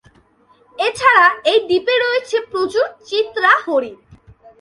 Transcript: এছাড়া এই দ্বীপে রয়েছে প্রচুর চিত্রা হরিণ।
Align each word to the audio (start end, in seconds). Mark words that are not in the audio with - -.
এছাড়া 0.79 1.25
এই 1.51 1.59
দ্বীপে 1.67 1.95
রয়েছে 1.97 2.37
প্রচুর 2.51 2.85
চিত্রা 3.09 3.51
হরিণ। 3.65 3.97